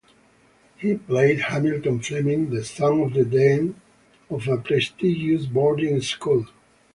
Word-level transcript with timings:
He 0.77 0.95
played 0.95 1.41
Hamilton 1.41 1.99
Fleming, 1.99 2.49
the 2.49 2.65
son 2.65 3.01
of 3.01 3.13
the 3.13 3.23
dean 3.23 3.79
of 4.31 4.47
a 4.47 4.57
prestigious 4.57 5.45
boarding 5.45 6.01
school. 6.01 6.47